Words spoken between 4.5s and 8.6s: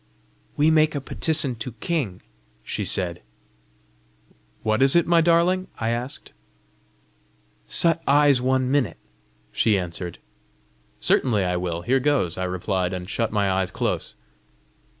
"What is it, my darling?" I asked. "Shut eyes